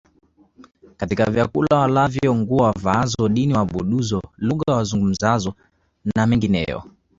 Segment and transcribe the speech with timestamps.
[0.97, 5.53] katika vyakula walavyo nguo wavaazo dini waabudizo lugha wazungumzazo
[6.15, 6.83] na mengineyo